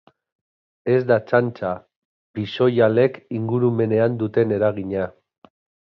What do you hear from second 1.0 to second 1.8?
da txantxa